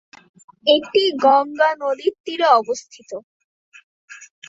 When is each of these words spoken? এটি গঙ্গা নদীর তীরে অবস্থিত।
এটি 0.65 1.03
গঙ্গা 1.23 1.69
নদীর 1.81 2.13
তীরে 2.23 2.47
অবস্থিত। 2.59 3.11